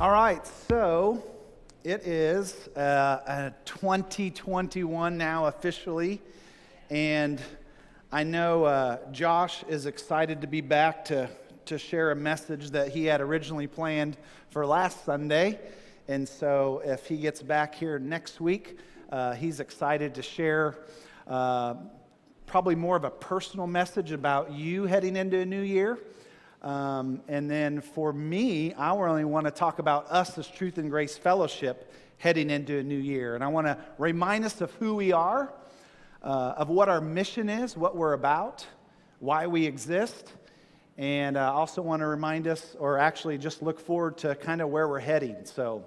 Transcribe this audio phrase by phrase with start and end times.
[0.00, 1.22] All right, so
[1.84, 6.22] it is uh, 2021 now officially,
[6.88, 7.38] and
[8.10, 11.28] I know uh, Josh is excited to be back to,
[11.66, 14.16] to share a message that he had originally planned
[14.48, 15.60] for last Sunday.
[16.08, 18.78] And so if he gets back here next week,
[19.12, 20.78] uh, he's excited to share
[21.26, 21.74] uh,
[22.46, 25.98] probably more of a personal message about you heading into a new year.
[26.62, 30.90] Um, and then for me, I only want to talk about us as Truth and
[30.90, 33.34] Grace Fellowship heading into a new year.
[33.34, 35.52] And I want to remind us of who we are,
[36.22, 38.66] uh, of what our mission is, what we're about,
[39.20, 40.34] why we exist.
[40.98, 44.60] And I uh, also want to remind us, or actually just look forward to kind
[44.60, 45.36] of where we're heading.
[45.44, 45.86] So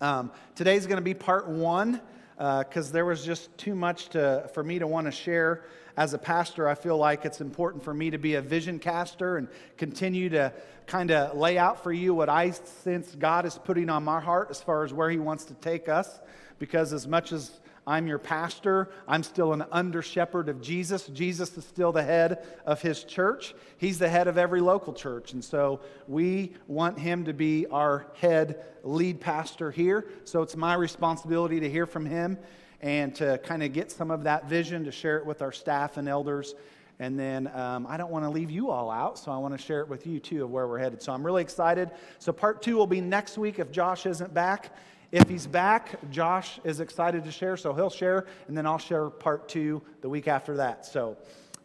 [0.00, 2.00] um, today's going to be part one
[2.42, 5.62] because uh, there was just too much to, for me to want to share
[5.96, 9.36] as a pastor, I feel like it's important for me to be a vision caster
[9.36, 9.46] and
[9.76, 10.52] continue to
[10.86, 14.48] kind of lay out for you what I sense God is putting on my heart
[14.50, 16.20] as far as where He wants to take us.
[16.58, 18.90] Because as much as I'm your pastor.
[19.08, 21.08] I'm still an under shepherd of Jesus.
[21.08, 23.54] Jesus is still the head of his church.
[23.76, 25.32] He's the head of every local church.
[25.32, 30.06] And so we want him to be our head lead pastor here.
[30.24, 32.38] So it's my responsibility to hear from him
[32.80, 35.96] and to kind of get some of that vision, to share it with our staff
[35.96, 36.54] and elders.
[36.98, 39.58] And then um, I don't want to leave you all out, so I want to
[39.58, 41.02] share it with you too of where we're headed.
[41.02, 41.90] So I'm really excited.
[42.20, 44.72] So part two will be next week if Josh isn't back.
[45.12, 49.10] If he's back, Josh is excited to share, so he'll share, and then I'll share
[49.10, 50.86] part two the week after that.
[50.86, 51.18] So,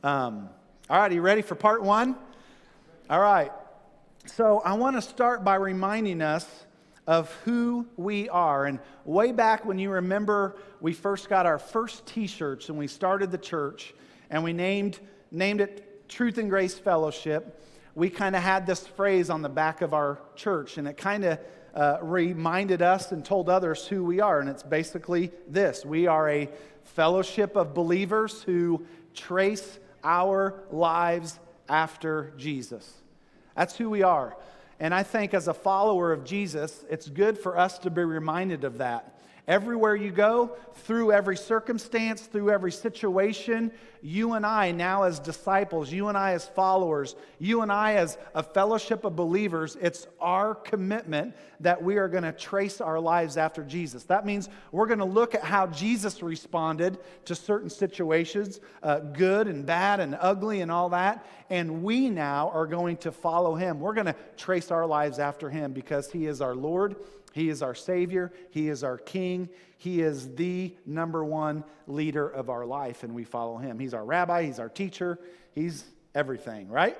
[0.03, 0.49] um,
[0.89, 2.17] all right, are you ready for part one?
[3.09, 3.53] All right.
[4.25, 6.65] So I want to start by reminding us
[7.07, 8.65] of who we are.
[8.65, 13.31] And way back when you remember we first got our first t-shirts and we started
[13.31, 13.93] the church
[14.29, 14.99] and we named,
[15.31, 17.63] named it Truth and Grace Fellowship,
[17.95, 21.23] we kind of had this phrase on the back of our church and it kind
[21.23, 21.39] of
[21.77, 24.39] uh, reminded us and told others who we are.
[24.39, 26.49] And it's basically this we are a
[26.83, 28.83] fellowship of believers who
[29.13, 31.39] trace our lives
[31.69, 32.91] after Jesus.
[33.55, 34.35] That's who we are.
[34.79, 38.63] And I think as a follower of Jesus, it's good for us to be reminded
[38.63, 39.16] of that.
[39.47, 43.71] Everywhere you go, through every circumstance, through every situation,
[44.01, 48.17] you and I, now as disciples, you and I as followers, you and I as
[48.35, 53.37] a fellowship of believers, it's our commitment that we are going to trace our lives
[53.37, 54.03] after Jesus.
[54.03, 59.47] That means we're going to look at how Jesus responded to certain situations, uh, good
[59.47, 63.79] and bad and ugly and all that, and we now are going to follow him.
[63.79, 66.97] We're going to trace our lives after him because he is our Lord.
[67.37, 68.33] He is our Savior.
[68.49, 69.49] He is our King.
[69.77, 73.77] He is the number one leader of our life, and we follow him.
[73.77, 74.43] He's our rabbi.
[74.43, 75.19] He's our teacher.
[75.53, 76.97] He's everything, right?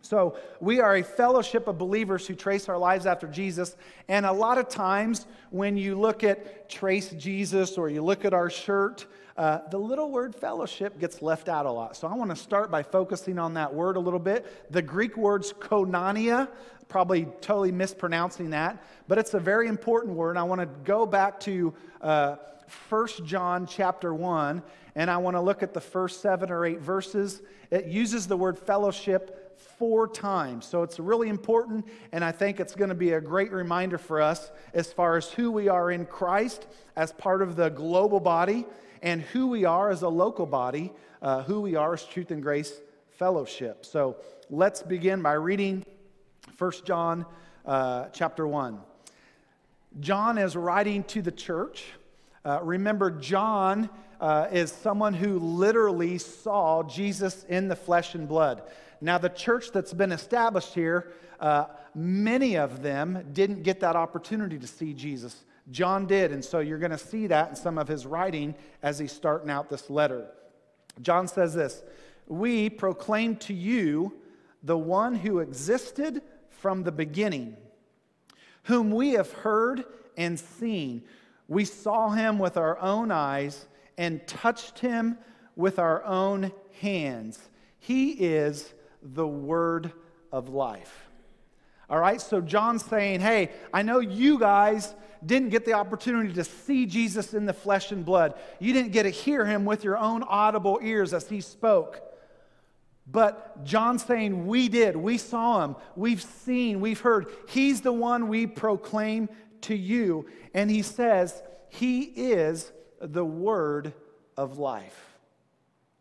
[0.00, 3.76] So, we are a fellowship of believers who trace our lives after Jesus.
[4.08, 8.32] And a lot of times, when you look at Trace Jesus or you look at
[8.32, 9.06] our shirt,
[9.36, 11.96] uh, the little word fellowship gets left out a lot.
[11.96, 14.70] So, I want to start by focusing on that word a little bit.
[14.72, 16.48] The Greek word's konania,
[16.88, 20.36] probably totally mispronouncing that, but it's a very important word.
[20.36, 22.36] I want to go back to uh,
[22.88, 24.62] 1 John chapter 1,
[24.94, 27.42] and I want to look at the first seven or eight verses.
[27.70, 29.47] It uses the word fellowship
[29.78, 30.66] four times.
[30.66, 34.20] So it's really important, and I think it's going to be a great reminder for
[34.20, 36.66] us as far as who we are in Christ
[36.96, 38.66] as part of the global body
[39.02, 42.42] and who we are as a local body, uh, who we are as Truth and
[42.42, 42.80] Grace
[43.18, 43.86] Fellowship.
[43.86, 44.16] So
[44.50, 45.84] let's begin by reading
[46.58, 47.24] 1 John
[47.64, 48.80] uh, chapter 1.
[50.00, 51.84] John is writing to the church.
[52.44, 53.88] Uh, remember, John
[54.20, 58.62] uh, is someone who literally saw Jesus in the flesh and blood.
[59.00, 64.58] Now, the church that's been established here, uh, many of them didn't get that opportunity
[64.58, 65.44] to see Jesus.
[65.70, 68.98] John did, and so you're going to see that in some of his writing as
[68.98, 70.26] he's starting out this letter.
[71.02, 71.82] John says this
[72.26, 74.14] We proclaim to you
[74.62, 77.56] the one who existed from the beginning,
[78.64, 79.84] whom we have heard
[80.16, 81.04] and seen.
[81.46, 83.66] We saw him with our own eyes
[83.98, 85.18] and touched him
[85.56, 87.38] with our own hands.
[87.80, 88.72] He is
[89.02, 89.92] the word
[90.32, 91.08] of life.
[91.90, 96.44] All right, so John's saying, Hey, I know you guys didn't get the opportunity to
[96.44, 98.34] see Jesus in the flesh and blood.
[98.60, 102.02] You didn't get to hear him with your own audible ears as he spoke.
[103.10, 104.96] But John's saying, We did.
[104.96, 105.76] We saw him.
[105.96, 106.80] We've seen.
[106.80, 107.26] We've heard.
[107.48, 109.28] He's the one we proclaim
[109.62, 110.26] to you.
[110.54, 113.92] And he says, He is the word
[114.36, 115.16] of life.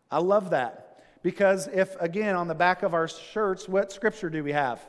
[0.10, 0.84] I love that.
[1.24, 4.80] Because if, again, on the back of our shirts, what scripture do we have?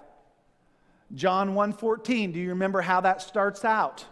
[1.14, 4.04] John 1:14, do you remember how that starts out?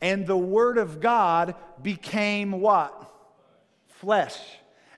[0.00, 3.10] And the word of God became what?
[3.86, 4.38] Flesh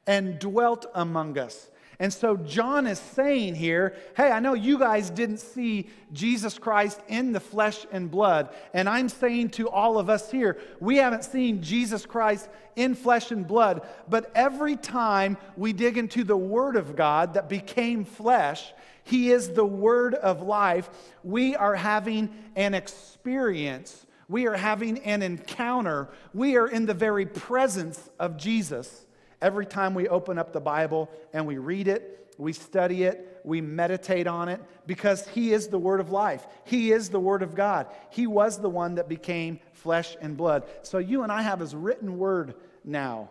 [0.06, 1.70] and dwelt among us.
[2.02, 7.00] And so John is saying here, hey, I know you guys didn't see Jesus Christ
[7.06, 8.48] in the flesh and blood.
[8.74, 13.30] And I'm saying to all of us here, we haven't seen Jesus Christ in flesh
[13.30, 13.86] and blood.
[14.08, 18.72] But every time we dig into the Word of God that became flesh,
[19.04, 20.90] He is the Word of life.
[21.22, 24.06] We are having an experience.
[24.28, 26.08] We are having an encounter.
[26.34, 29.06] We are in the very presence of Jesus
[29.42, 33.60] every time we open up the Bible and we read it, we study it, we
[33.60, 36.46] meditate on it, because He is the Word of life.
[36.64, 37.88] He is the Word of God.
[38.10, 40.64] He was the one that became flesh and blood.
[40.82, 42.54] So you and I have His written Word
[42.84, 43.30] now.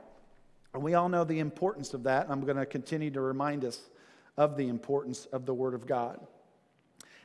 [0.74, 2.28] And we all know the importance of that.
[2.30, 3.80] I'm going to continue to remind us
[4.38, 6.20] of the importance of the Word of God.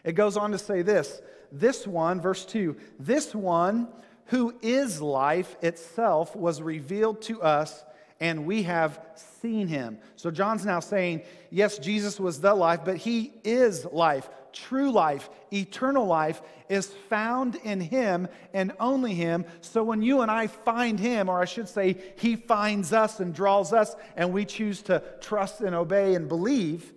[0.02, 1.20] It goes on to say this
[1.52, 3.88] this one, verse 2, this one
[4.26, 7.84] who is life itself was revealed to us
[8.20, 9.00] and we have
[9.40, 9.98] seen him.
[10.16, 14.28] So John's now saying, yes, Jesus was the life, but he is life.
[14.52, 16.40] True life, eternal life
[16.70, 19.44] is found in him and only him.
[19.60, 23.34] So when you and I find him, or I should say, he finds us and
[23.34, 26.94] draws us, and we choose to trust and obey and believe,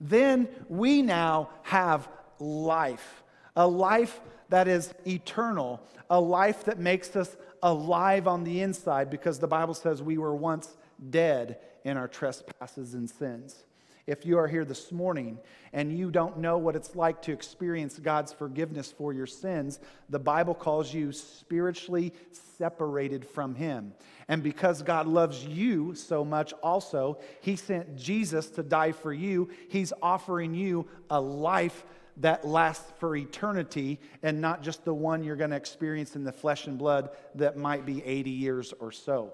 [0.00, 3.24] then we now have life.
[3.56, 9.38] A life that is eternal, a life that makes us alive on the inside because
[9.38, 10.76] the Bible says we were once
[11.10, 13.64] dead in our trespasses and sins.
[14.06, 15.38] If you are here this morning
[15.74, 20.18] and you don't know what it's like to experience God's forgiveness for your sins, the
[20.18, 22.14] Bible calls you spiritually
[22.56, 23.92] separated from Him.
[24.28, 29.50] And because God loves you so much, also, He sent Jesus to die for you.
[29.68, 31.84] He's offering you a life
[32.18, 36.32] that lasts for eternity and not just the one you're going to experience in the
[36.32, 39.32] flesh and blood that might be 80 years or so.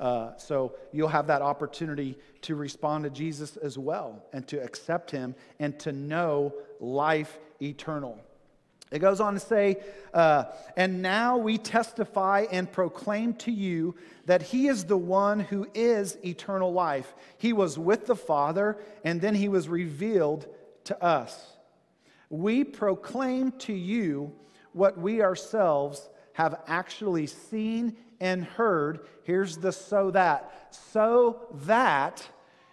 [0.00, 5.10] Uh, so you'll have that opportunity to respond to Jesus as well and to accept
[5.10, 8.18] him and to know life eternal.
[8.90, 9.78] It goes on to say,
[10.12, 10.44] uh,
[10.76, 13.94] and now we testify and proclaim to you
[14.26, 17.14] that he is the one who is eternal life.
[17.38, 20.46] He was with the Father, and then he was revealed
[20.84, 21.51] to us
[22.32, 24.32] we proclaim to you
[24.72, 29.00] what we ourselves have actually seen and heard.
[29.22, 30.74] Here's the so that.
[30.90, 32.26] So that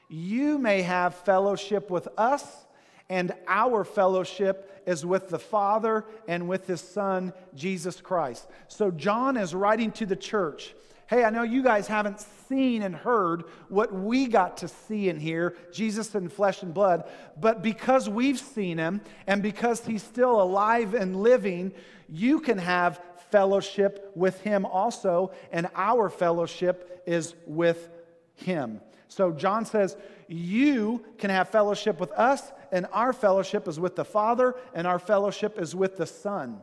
[0.08, 2.66] you may have fellowship with us,
[3.10, 8.48] and our fellowship is with the Father and with His Son, Jesus Christ.
[8.68, 10.74] So John is writing to the church.
[11.06, 15.22] Hey, I know you guys haven't seen and heard what we got to see and
[15.22, 17.08] hear, Jesus in flesh and blood,
[17.40, 21.72] but because we've seen him and because he's still alive and living,
[22.08, 23.00] you can have
[23.30, 27.90] fellowship with him also, and our fellowship is with
[28.36, 28.82] him.
[29.08, 29.98] So John says,
[30.28, 35.00] You can have fellowship with us, and our fellowship is with the Father, and our
[35.00, 36.62] fellowship is with the Son.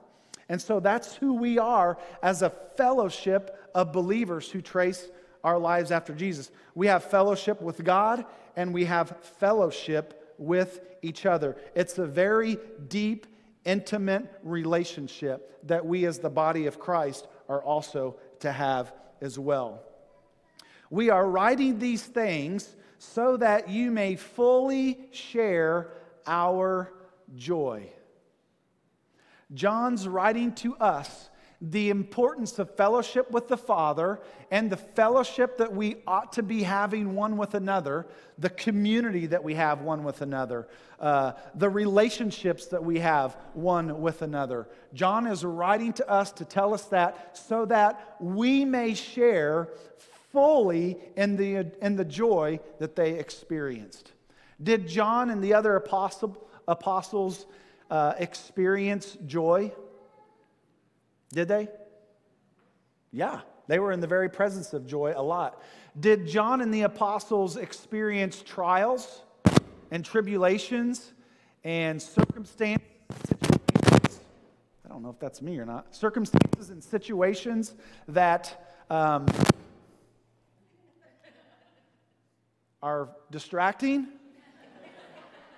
[0.49, 5.09] And so that's who we are as a fellowship of believers who trace
[5.43, 6.51] our lives after Jesus.
[6.75, 8.25] We have fellowship with God
[8.57, 11.57] and we have fellowship with each other.
[11.75, 12.59] It's a very
[12.89, 13.27] deep,
[13.65, 19.83] intimate relationship that we as the body of Christ are also to have as well.
[20.91, 22.75] We are writing these things
[23.13, 25.89] so that you may fully share
[26.27, 26.93] our
[27.35, 27.89] joy.
[29.55, 34.21] John's writing to us the importance of fellowship with the Father
[34.51, 38.07] and the fellowship that we ought to be having one with another,
[38.39, 40.69] the community that we have one with another,
[41.01, 44.69] uh, the relationships that we have one with another.
[44.93, 49.71] John is writing to us to tell us that so that we may share
[50.33, 54.13] fully in the, in the joy that they experienced.
[54.63, 57.47] Did John and the other apostle, apostles
[57.91, 59.73] uh, experience joy?
[61.33, 61.69] Did they?
[63.13, 65.63] Yeah, they were in the very presence of joy a lot.
[65.99, 69.23] Did John and the apostles experience trials
[69.91, 71.13] and tribulations
[71.65, 72.87] and circumstances?
[74.85, 75.95] I don't know if that's me or not.
[75.95, 77.75] Circumstances and situations
[78.09, 79.27] that um,
[82.87, 84.07] are distracting?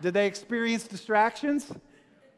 [0.01, 1.71] Did they experience distractions?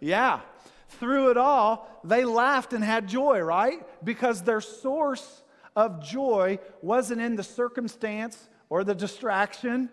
[0.00, 0.40] Yeah.
[0.88, 3.87] Through it all, they laughed and had joy, right?
[4.04, 5.44] Because their source
[5.76, 9.90] of joy wasn't in the circumstance or the distraction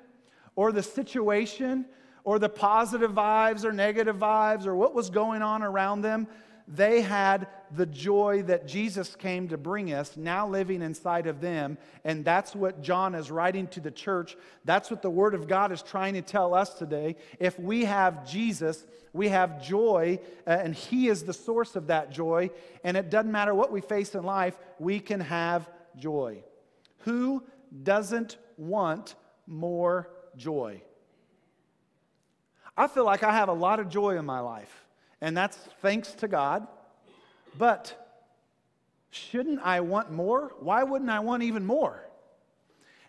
[0.55, 1.85] or the situation
[2.23, 6.25] or the positive vibes or negative vibes or what was going on around them.
[6.67, 11.77] They had the joy that Jesus came to bring us now living inside of them.
[12.03, 14.35] And that's what John is writing to the church.
[14.65, 17.15] That's what the Word of God is trying to tell us today.
[17.39, 22.11] If we have Jesus, we have joy, uh, and He is the source of that
[22.11, 22.49] joy.
[22.83, 26.43] And it doesn't matter what we face in life, we can have joy.
[26.99, 27.43] Who
[27.83, 30.81] doesn't want more joy?
[32.75, 34.85] I feel like I have a lot of joy in my life,
[35.21, 36.67] and that's thanks to God.
[37.57, 38.19] But
[39.09, 40.53] shouldn't I want more?
[40.59, 42.03] Why wouldn't I want even more?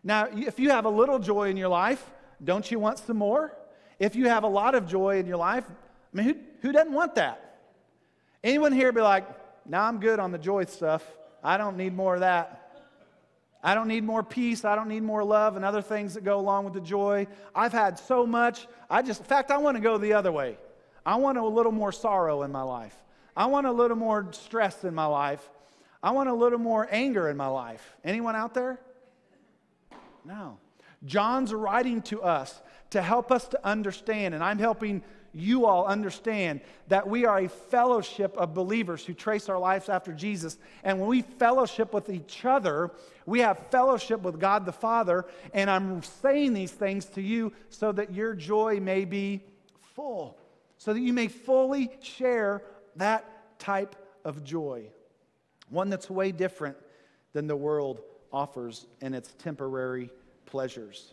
[0.05, 2.05] Now, if you have a little joy in your life,
[2.43, 3.57] don't you want some more?
[3.99, 6.93] If you have a lot of joy in your life, I mean, who, who doesn't
[6.93, 7.61] want that?
[8.43, 9.27] Anyone here be like,
[9.67, 11.05] now nah, I'm good on the joy stuff.
[11.43, 12.73] I don't need more of that.
[13.63, 14.65] I don't need more peace.
[14.65, 17.27] I don't need more love and other things that go along with the joy.
[17.55, 18.69] I've had so much.
[18.89, 20.57] I just, in fact, I want to go the other way.
[21.09, 22.95] I want a little more sorrow in my life.
[23.35, 25.49] I want a little more stress in my life.
[26.03, 27.97] I want a little more anger in my life.
[28.05, 28.79] Anyone out there?
[30.27, 30.59] No.
[31.07, 32.61] John's writing to us
[32.91, 37.49] to help us to understand, and I'm helping you all understand that we are a
[37.49, 40.59] fellowship of believers who trace our lives after Jesus.
[40.85, 42.91] And when we fellowship with each other,
[43.25, 45.25] we have fellowship with God the Father.
[45.55, 49.41] And I'm saying these things to you so that your joy may be
[49.95, 50.37] full,
[50.79, 52.63] so that you may fully share
[52.97, 54.87] that type of joy.
[55.69, 56.77] One that's way different
[57.33, 58.01] than the world
[58.33, 60.11] offers in its temporary
[60.47, 61.13] pleasures.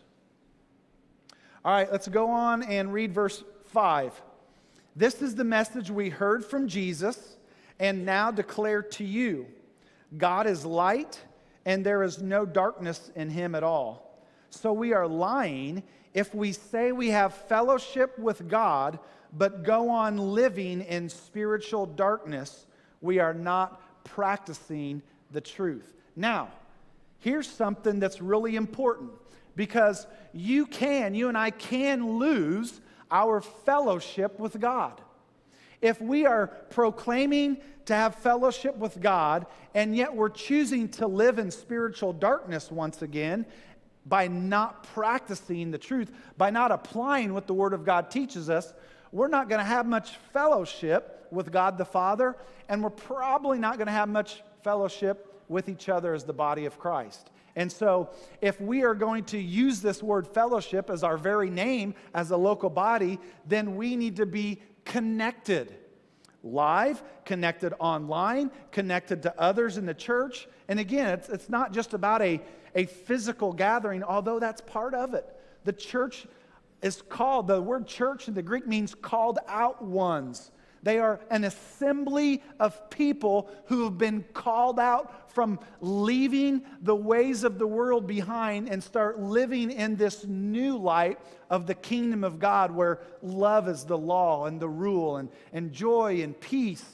[1.64, 4.20] All right, let's go on and read verse 5.
[4.94, 7.36] This is the message we heard from Jesus
[7.78, 9.46] and now declare to you
[10.16, 11.22] God is light,
[11.64, 14.22] and there is no darkness in him at all.
[14.50, 15.82] So we are lying
[16.14, 18.98] if we say we have fellowship with God,
[19.36, 22.66] but go on living in spiritual darkness.
[23.00, 25.94] We are not practicing the truth.
[26.14, 26.48] Now,
[27.18, 29.10] here's something that's really important
[29.54, 35.00] because you can, you and I can lose our fellowship with God.
[35.82, 41.38] If we are proclaiming to have fellowship with God, and yet we're choosing to live
[41.38, 43.46] in spiritual darkness once again
[44.06, 48.72] by not practicing the truth, by not applying what the Word of God teaches us,
[49.12, 52.36] we're not going to have much fellowship with God the Father,
[52.68, 56.66] and we're probably not going to have much fellowship with each other as the body
[56.66, 57.30] of Christ.
[57.54, 58.10] And so,
[58.42, 62.36] if we are going to use this word fellowship as our very name as a
[62.36, 65.74] local body, then we need to be connected.
[66.42, 70.46] Live, connected online, connected to others in the church.
[70.68, 72.40] And again, it's, it's not just about a,
[72.74, 75.26] a physical gathering, although that's part of it.
[75.64, 76.26] The church
[76.86, 80.52] is called, the word church in the Greek means called out ones.
[80.84, 87.42] They are an assembly of people who have been called out from leaving the ways
[87.42, 91.18] of the world behind and start living in this new light
[91.50, 95.72] of the kingdom of God where love is the law and the rule and, and
[95.72, 96.84] joy and peace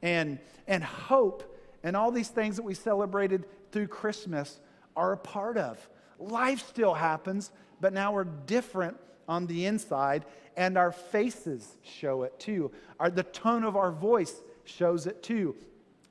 [0.00, 0.38] and,
[0.68, 4.60] and hope and all these things that we celebrated through Christmas
[4.94, 5.88] are a part of.
[6.20, 7.50] Life still happens,
[7.80, 8.96] but now we're different
[9.28, 10.24] on the inside,
[10.56, 12.70] and our faces show it too.
[13.00, 15.56] Our, the tone of our voice shows it too.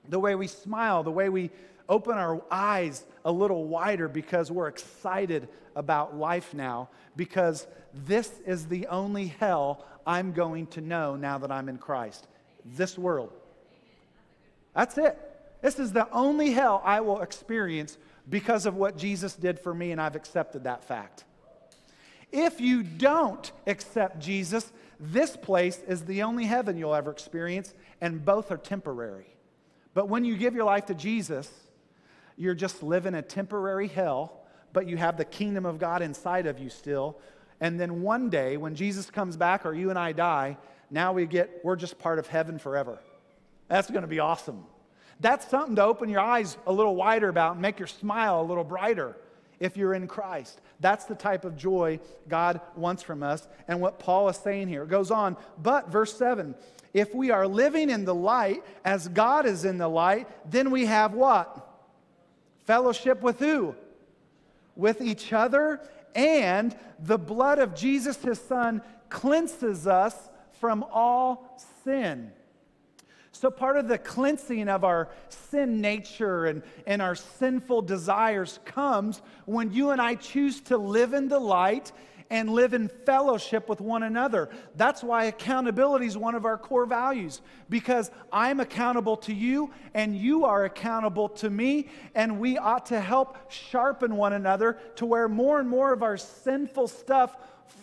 [0.10, 1.52] The way we smile, the way we
[1.88, 8.68] open our eyes a little wider because we're excited about life now, because this is
[8.68, 12.28] the only hell I'm going to know now that I'm in Christ.
[12.66, 13.32] This world.
[14.76, 15.18] That's it.
[15.62, 17.98] This is the only hell I will experience
[18.30, 21.26] because of what Jesus did for me, and I've accepted that fact.
[22.34, 28.26] If you don't accept Jesus, this place is the only heaven you'll ever experience, and
[28.26, 29.28] both are temporary.
[29.94, 31.48] But when you give your life to Jesus,
[32.36, 34.42] you're just living a temporary hell,
[34.74, 37.20] but you have the kingdom of God inside of you still.
[37.62, 40.58] And then one day, when Jesus comes back or you and I die,
[40.90, 42.98] now we get, we're just part of heaven forever.
[43.68, 44.66] That's to be awesome.
[45.20, 48.44] That's something to open your eyes a little wider about and make your smile a
[48.44, 49.16] little brighter
[49.64, 50.60] if you're in Christ.
[50.82, 54.84] That's the type of joy God wants from us and what Paul is saying here.
[54.84, 56.54] It goes on, but verse 7
[56.94, 60.86] if we are living in the light as God is in the light, then we
[60.86, 61.68] have what?
[62.66, 63.74] Fellowship with who?
[64.76, 65.82] With each other,
[66.14, 70.30] and the blood of Jesus, his son, cleanses us
[70.60, 72.32] from all sin.
[73.36, 79.22] So, part of the cleansing of our sin nature and, and our sinful desires comes
[79.46, 81.92] when you and I choose to live in the light
[82.30, 84.50] and live in fellowship with one another.
[84.76, 90.16] That's why accountability is one of our core values because I'm accountable to you and
[90.16, 95.28] you are accountable to me, and we ought to help sharpen one another to where
[95.28, 97.36] more and more of our sinful stuff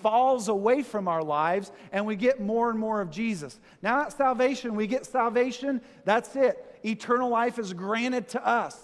[0.02, 3.58] falls away from our lives and we get more and more of Jesus.
[3.82, 6.78] Now, at salvation, we get salvation, that's it.
[6.84, 8.78] Eternal life is granted to us.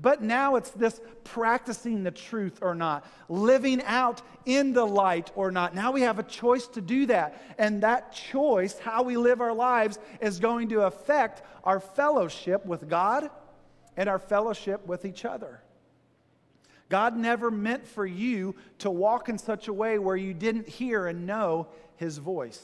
[0.00, 5.52] But now it's this practicing the truth or not, living out in the light or
[5.52, 5.74] not.
[5.74, 7.40] Now we have a choice to do that.
[7.58, 12.88] And that choice, how we live our lives, is going to affect our fellowship with
[12.88, 13.30] God
[13.96, 15.60] and our fellowship with each other.
[16.88, 21.06] God never meant for you to walk in such a way where you didn't hear
[21.06, 22.62] and know His voice,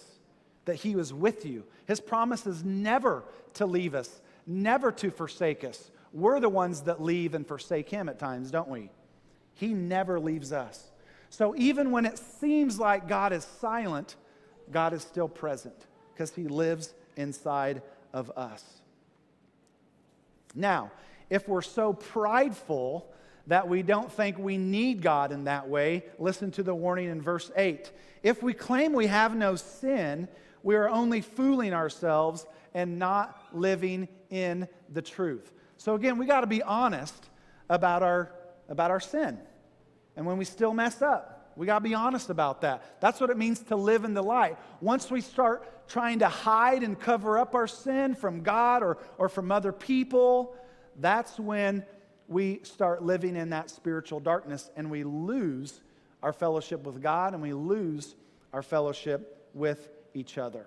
[0.67, 1.65] that He was with you.
[1.87, 3.25] His promise is never
[3.55, 5.91] to leave us, never to forsake us.
[6.13, 8.91] We're the ones that leave and forsake Him at times, don't we?
[9.55, 10.91] He never leaves us.
[11.31, 14.17] So even when it seems like God is silent,
[14.71, 18.65] God is still present because He lives inside of us.
[20.55, 20.91] Now,
[21.29, 23.13] if we're so prideful
[23.51, 27.21] that we don't think we need God in that way, listen to the warning in
[27.21, 27.91] verse 8.
[28.23, 30.29] If we claim we have no sin,
[30.63, 35.53] we are only fooling ourselves and not living in the truth.
[35.79, 37.29] So again, we got to be honest
[37.69, 38.31] about our
[38.69, 39.37] about our sin.
[40.15, 43.01] And when we still mess up, we got to be honest about that.
[43.01, 44.59] That's what it means to live in the light.
[44.81, 49.29] Once we start trying to hide and cover up our sin from God or, or
[49.29, 50.55] from other people,
[51.01, 51.85] that's when
[52.31, 55.81] we start living in that spiritual darkness and we lose
[56.23, 58.15] our fellowship with God and we lose
[58.53, 60.67] our fellowship with each other.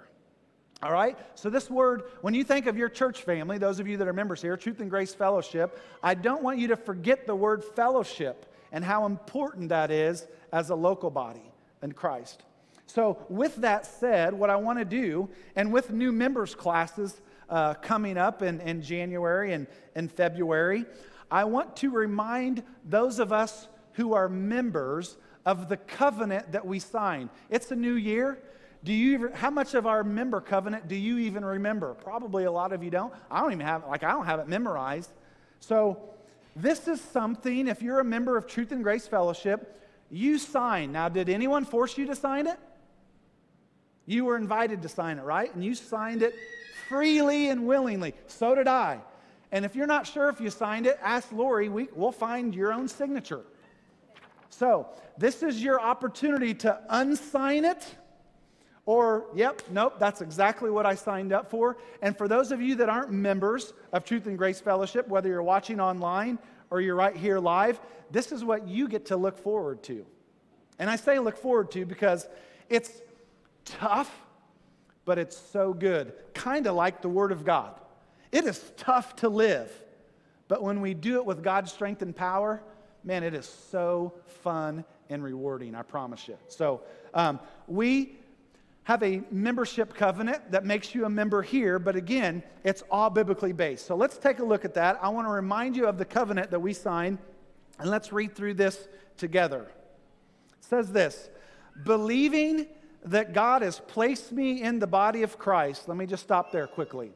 [0.83, 1.17] All right?
[1.35, 4.13] So, this word, when you think of your church family, those of you that are
[4.13, 8.53] members here, Truth and Grace Fellowship, I don't want you to forget the word fellowship
[8.73, 12.43] and how important that is as a local body in Christ.
[12.87, 17.75] So, with that said, what I want to do, and with new members' classes uh,
[17.75, 20.85] coming up in, in January and in February,
[21.33, 25.17] I want to remind those of us who are members
[25.47, 27.31] of the covenant that we sign.
[27.49, 28.37] It's a new year.
[28.83, 31.95] Do you even, how much of our member covenant do you even remember?
[31.95, 33.11] Probably a lot of you don't.
[33.31, 35.09] I don't even have, like, I don't have it memorized.
[35.59, 35.97] So,
[36.55, 40.91] this is something, if you're a member of Truth and Grace Fellowship, you sign.
[40.91, 42.59] Now, did anyone force you to sign it?
[44.05, 45.51] You were invited to sign it, right?
[45.55, 46.35] And you signed it
[46.87, 48.13] freely and willingly.
[48.27, 48.99] So did I.
[49.53, 51.69] And if you're not sure if you signed it, ask Lori.
[51.69, 53.41] We, we'll find your own signature.
[54.49, 54.87] So,
[55.17, 57.95] this is your opportunity to unsign it
[58.85, 61.77] or, yep, nope, that's exactly what I signed up for.
[62.01, 65.43] And for those of you that aren't members of Truth and Grace Fellowship, whether you're
[65.43, 66.37] watching online
[66.69, 67.79] or you're right here live,
[68.11, 70.05] this is what you get to look forward to.
[70.79, 72.27] And I say look forward to because
[72.69, 73.01] it's
[73.63, 74.13] tough,
[75.05, 76.13] but it's so good.
[76.33, 77.79] Kind of like the Word of God.
[78.33, 79.71] It is tough to live,
[80.47, 82.63] but when we do it with God's strength and power,
[83.03, 86.35] man, it is so fun and rewarding, I promise you.
[86.47, 86.81] So,
[87.13, 88.17] um, we
[88.85, 93.53] have a membership covenant that makes you a member here, but again, it's all biblically
[93.53, 93.85] based.
[93.85, 94.97] So let's take a look at that.
[94.99, 97.19] I want to remind you of the covenant that we signed,
[97.77, 99.67] and let's read through this together.
[100.57, 101.29] It says this
[101.83, 102.65] believing
[103.05, 105.87] that God has placed me in the body of Christ.
[105.87, 107.11] Let me just stop there quickly.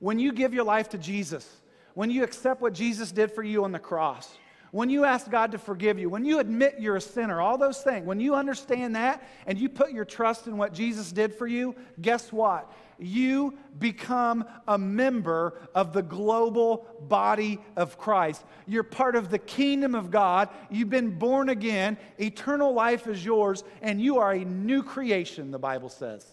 [0.00, 1.48] When you give your life to Jesus,
[1.94, 4.36] when you accept what Jesus did for you on the cross,
[4.70, 7.80] when you ask God to forgive you, when you admit you're a sinner, all those
[7.80, 11.46] things, when you understand that and you put your trust in what Jesus did for
[11.46, 12.70] you, guess what?
[12.98, 18.44] You become a member of the global body of Christ.
[18.66, 20.48] You're part of the kingdom of God.
[20.70, 21.96] You've been born again.
[22.18, 26.26] Eternal life is yours, and you are a new creation, the Bible says.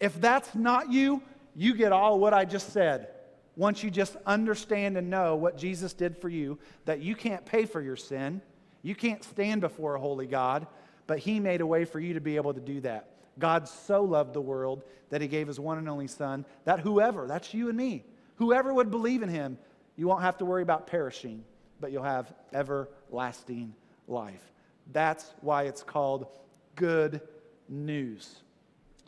[0.00, 1.22] If that's not you,
[1.56, 3.08] you get all what I just said
[3.56, 7.64] once you just understand and know what Jesus did for you, that you can't pay
[7.64, 8.40] for your sin,
[8.82, 10.66] you can't stand before a holy God,
[11.06, 13.10] but He made a way for you to be able to do that.
[13.38, 17.26] God so loved the world that He gave His one and only Son, that whoever,
[17.26, 18.04] that's you and me,
[18.36, 19.56] whoever would believe in Him,
[19.96, 21.44] you won't have to worry about perishing,
[21.80, 23.74] but you'll have everlasting
[24.08, 24.52] life.
[24.92, 26.26] That's why it's called
[26.74, 27.20] good
[27.68, 28.40] news.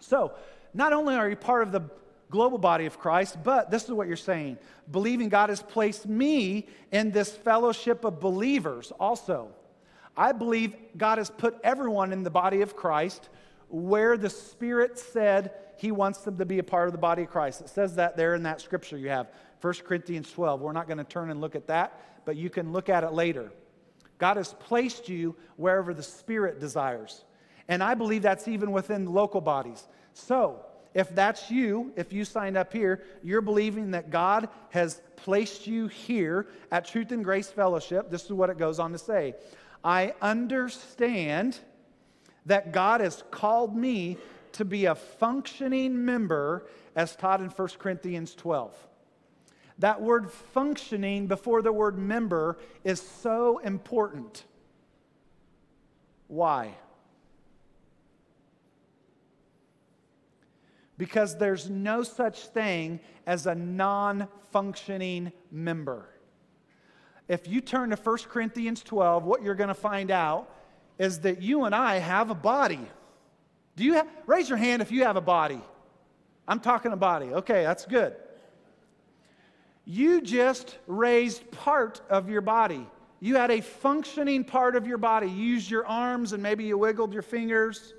[0.00, 0.32] So,
[0.72, 1.82] not only are you part of the
[2.30, 4.58] global body of Christ, but this is what you're saying
[4.90, 9.48] believing God has placed me in this fellowship of believers also.
[10.16, 13.28] I believe God has put everyone in the body of Christ
[13.68, 17.30] where the Spirit said He wants them to be a part of the body of
[17.30, 17.60] Christ.
[17.60, 19.28] It says that there in that scripture you have,
[19.60, 20.60] 1 Corinthians 12.
[20.60, 23.12] We're not going to turn and look at that, but you can look at it
[23.12, 23.52] later.
[24.18, 27.24] God has placed you wherever the Spirit desires.
[27.68, 29.86] And I believe that's even within local bodies.
[30.14, 30.64] So,
[30.96, 35.88] if that's you, if you signed up here, you're believing that God has placed you
[35.88, 38.10] here at Truth and Grace Fellowship.
[38.10, 39.34] This is what it goes on to say
[39.84, 41.58] I understand
[42.46, 44.16] that God has called me
[44.52, 48.74] to be a functioning member as taught in 1 Corinthians 12.
[49.80, 54.44] That word functioning before the word member is so important.
[56.28, 56.74] Why?
[60.98, 66.08] Because there's no such thing as a non functioning member.
[67.28, 70.48] If you turn to 1 Corinthians 12, what you're going to find out
[70.98, 72.86] is that you and I have a body.
[73.74, 75.60] Do you raise your hand if you have a body?
[76.48, 77.26] I'm talking a body.
[77.26, 78.14] Okay, that's good.
[79.84, 82.86] You just raised part of your body.
[83.20, 85.28] You had a functioning part of your body.
[85.28, 87.94] You used your arms and maybe you wiggled your fingers.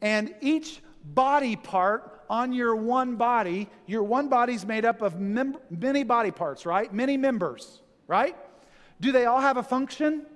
[0.00, 5.58] And each body part on your one body, your one body's made up of mem-
[5.70, 6.92] many body parts, right?
[6.92, 8.36] Many members, right?
[9.00, 10.26] Do they all have a function?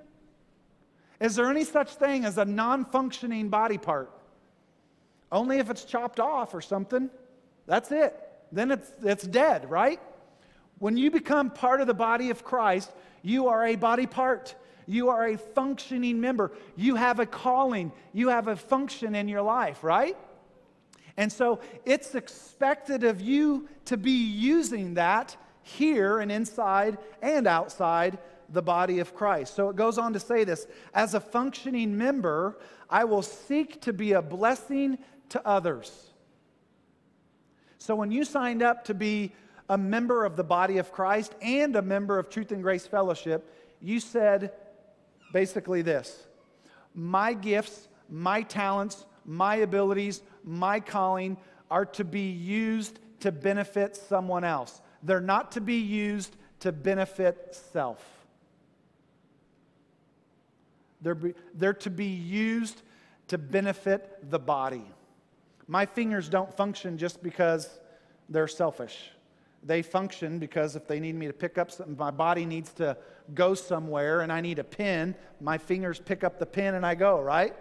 [1.20, 4.10] Is there any such thing as a non functioning body part?
[5.32, 7.10] Only if it's chopped off or something.
[7.66, 8.18] That's it.
[8.52, 10.00] Then it's, it's dead, right?
[10.78, 12.90] When you become part of the body of Christ,
[13.22, 14.54] you are a body part.
[14.86, 16.52] You are a functioning member.
[16.74, 17.92] You have a calling.
[18.12, 20.16] You have a function in your life, right?
[21.20, 28.16] And so it's expected of you to be using that here and inside and outside
[28.48, 29.54] the body of Christ.
[29.54, 33.92] So it goes on to say this as a functioning member, I will seek to
[33.92, 34.96] be a blessing
[35.28, 36.08] to others.
[37.76, 39.32] So when you signed up to be
[39.68, 43.54] a member of the body of Christ and a member of Truth and Grace Fellowship,
[43.82, 44.52] you said
[45.34, 46.26] basically this
[46.94, 51.36] My gifts, my talents, my abilities, my calling
[51.70, 54.80] are to be used to benefit someone else.
[55.02, 58.04] They're not to be used to benefit self.
[61.00, 62.82] They're, be, they're to be used
[63.28, 64.84] to benefit the body.
[65.66, 67.78] My fingers don't function just because
[68.28, 69.10] they're selfish.
[69.62, 72.96] They function because if they need me to pick up something, my body needs to
[73.34, 76.94] go somewhere and I need a pin, my fingers pick up the pin and I
[76.94, 77.54] go, right?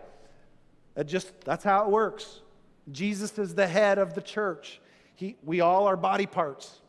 [0.95, 2.41] It just, that's how it works.
[2.91, 4.79] Jesus is the head of the church.
[5.15, 6.79] He, we all are body parts.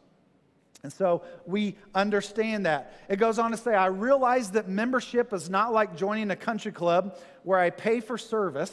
[0.82, 2.98] And so we understand that.
[3.08, 6.72] It goes on to say, I realize that membership is not like joining a country
[6.72, 8.72] club where I pay for service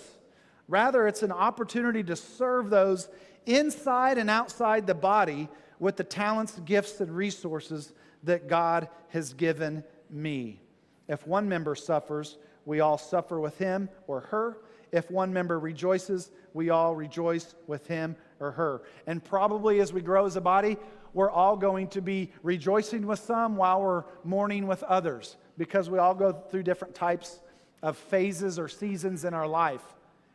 [0.67, 3.07] Rather, it's an opportunity to serve those
[3.45, 5.47] inside and outside the body
[5.79, 10.59] with the talents, gifts, and resources that God has given me.
[11.07, 14.57] If one member suffers, we all suffer with him or her.
[14.91, 18.81] If one member rejoices, we all rejoice with him or her.
[19.05, 20.77] And probably as we grow as a body,
[21.13, 25.97] we're all going to be rejoicing with some while we're mourning with others because we
[25.97, 27.39] all go through different types
[27.81, 29.81] of phases or seasons in our life.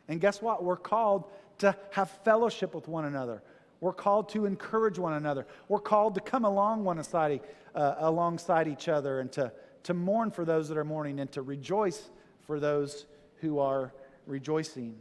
[0.07, 0.63] And guess what?
[0.63, 1.25] We're called
[1.59, 3.41] to have fellowship with one another.
[3.79, 5.45] We're called to encourage one another.
[5.67, 7.41] We're called to come along one side,
[7.75, 9.51] uh, alongside each other and to,
[9.83, 12.09] to mourn for those that are mourning and to rejoice
[12.45, 13.05] for those
[13.41, 13.93] who are
[14.25, 14.95] rejoicing.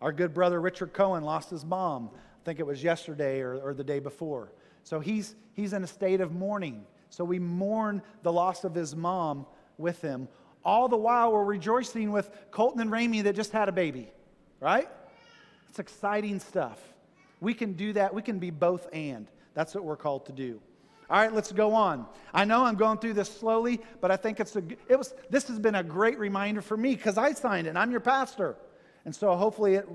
[0.00, 2.10] Our good brother Richard Cohen lost his mom.
[2.14, 4.52] I think it was yesterday or, or the day before.
[4.84, 6.84] So he's, he's in a state of mourning.
[7.10, 9.46] So we mourn the loss of his mom
[9.78, 10.28] with him
[10.66, 14.10] all the while, we're rejoicing with Colton and Ramey that just had a baby,
[14.58, 14.88] right?
[15.70, 16.82] It's exciting stuff.
[17.40, 18.12] We can do that.
[18.12, 19.28] We can be both and.
[19.54, 20.60] That's what we're called to do.
[21.08, 22.06] All right, let's go on.
[22.34, 25.46] I know I'm going through this slowly, but I think it's a, it was, this
[25.48, 28.56] has been a great reminder for me because I signed it and I'm your pastor.
[29.04, 29.88] And so hopefully it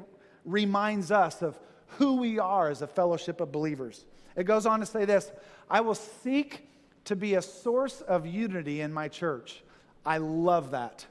[0.46, 1.60] reminds us of
[1.98, 4.06] who we are as a fellowship of believers.
[4.38, 5.32] It goes on to say this
[5.70, 6.68] I will seek
[7.06, 9.64] to be a source of unity in my church.
[10.06, 11.06] I love that.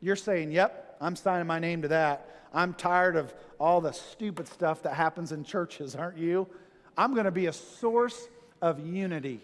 [0.00, 2.28] You're saying, yep, I'm signing my name to that.
[2.52, 6.48] I'm tired of all the stupid stuff that happens in churches, aren't you?
[6.96, 8.28] I'm going to be a source
[8.64, 9.42] of unity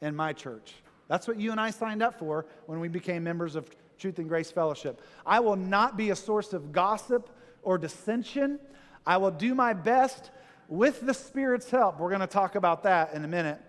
[0.00, 0.72] in my church.
[1.06, 4.26] That's what you and I signed up for when we became members of Truth and
[4.26, 5.02] Grace Fellowship.
[5.26, 7.28] I will not be a source of gossip
[7.62, 8.58] or dissension.
[9.06, 10.30] I will do my best
[10.66, 12.00] with the Spirit's help.
[12.00, 13.60] We're going to talk about that in a minute.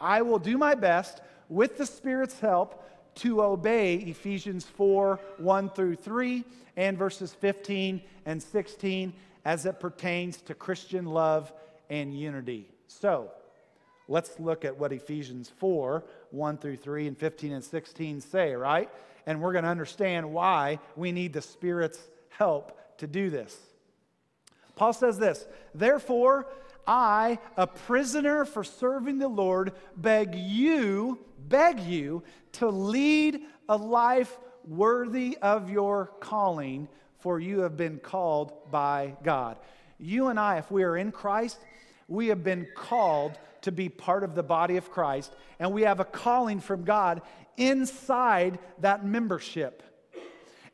[0.00, 2.80] I will do my best with the Spirit's help
[3.16, 6.44] to obey Ephesians 4 1 through 3
[6.76, 9.14] and verses 15 and 16
[9.44, 11.52] as it pertains to Christian love
[11.90, 12.68] and unity.
[12.86, 13.32] So,
[14.08, 18.90] Let's look at what Ephesians 4 1 through 3 and 15 and 16 say, right?
[19.26, 23.56] And we're going to understand why we need the Spirit's help to do this.
[24.76, 26.46] Paul says this Therefore,
[26.86, 34.38] I, a prisoner for serving the Lord, beg you, beg you to lead a life
[34.66, 36.88] worthy of your calling,
[37.20, 39.56] for you have been called by God.
[39.98, 41.58] You and I, if we are in Christ,
[42.08, 46.00] we have been called to be part of the body of Christ, and we have
[46.00, 47.22] a calling from God
[47.56, 49.82] inside that membership.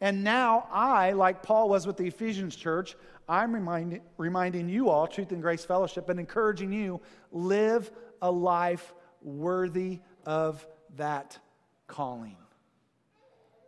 [0.01, 2.97] And now I, like Paul was with the Ephesians church,
[3.29, 8.93] I'm reminding, reminding you all, Truth and Grace Fellowship, and encouraging you live a life
[9.23, 10.67] worthy of
[10.97, 11.39] that
[11.87, 12.37] calling.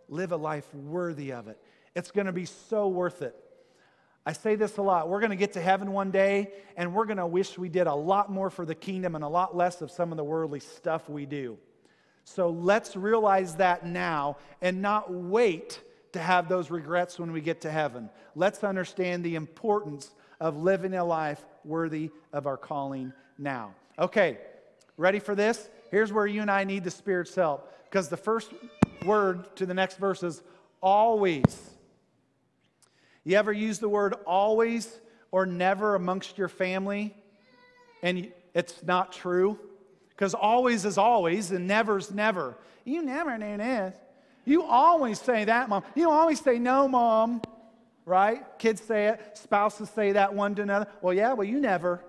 [0.09, 1.59] Live a life worthy of it.
[1.95, 3.37] It's going to be so worth it.
[4.25, 5.09] I say this a lot.
[5.09, 7.89] We're going to get to heaven one day, and we're going to wish we did
[7.89, 10.61] a lot more for the kingdom and a lot less of some of the worldly
[10.61, 11.59] stuff we do.
[12.25, 15.81] So let's realize that now and not wait
[16.13, 18.11] to have those regrets when we get to heaven.
[18.37, 23.75] Let's understand the importance of living a life worthy of our calling now.
[23.99, 24.39] Okay,
[24.97, 25.69] ready for this?
[25.91, 28.53] Here's where you and I need the Spirit's help because the first
[29.05, 30.43] word to the next verse is
[30.81, 31.72] always.
[33.25, 37.15] You ever use the word always or never amongst your family
[38.03, 39.59] and it's not true?
[40.11, 42.57] Because always is always and never's never.
[42.85, 43.95] You never knew this.
[44.45, 45.85] You always say that, mom.
[45.95, 47.43] You always say no, mom.
[48.05, 48.43] Right?
[48.59, 49.39] Kids say it.
[49.39, 50.89] Spouses say that one to another.
[51.01, 52.05] Well, yeah, well, you never.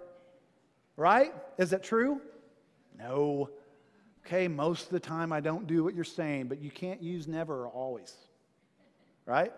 [0.97, 1.33] Right?
[1.59, 2.19] Is it true?
[2.97, 3.49] No.
[4.25, 7.27] Okay, most of the time I don't do what you're saying, but you can't use
[7.27, 8.15] never or always.
[9.25, 9.51] Right?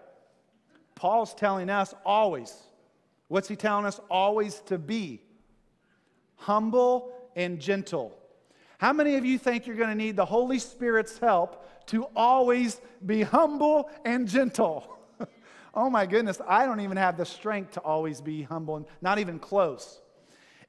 [0.95, 2.53] Paul's telling us always.
[3.27, 3.99] What's he telling us?
[4.09, 5.21] Always to be
[6.35, 8.17] humble and gentle.
[8.77, 12.81] How many of you think you're going to need the Holy Spirit's help to always
[13.05, 14.97] be humble and gentle?
[15.73, 19.19] oh my goodness, I don't even have the strength to always be humble and not
[19.19, 20.01] even close.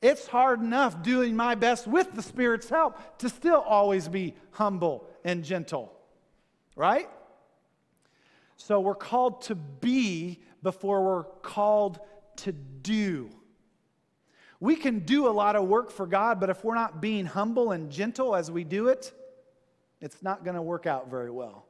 [0.02, 5.08] It's hard enough doing my best with the Spirit's help to still always be humble
[5.24, 5.92] and gentle,
[6.76, 7.08] right?
[8.56, 12.00] So we're called to be before we're called
[12.36, 13.30] to do.
[14.58, 17.72] We can do a lot of work for God, but if we're not being humble
[17.72, 19.12] and gentle as we do it,
[20.00, 21.66] it's not going to work out very well.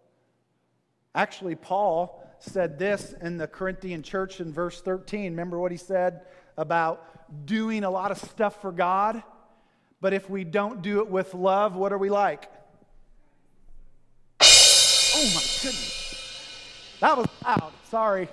[1.14, 5.33] Actually, Paul said this in the Corinthian church in verse 13.
[5.33, 6.22] Remember what he said
[6.57, 9.22] about doing a lot of stuff for God?
[10.01, 12.51] But if we don't do it with love, what are we like?
[14.40, 15.96] Oh my goodness.
[17.01, 17.73] That was loud.
[17.91, 18.29] Sorry.